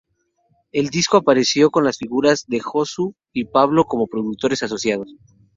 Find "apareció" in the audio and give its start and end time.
1.17-1.69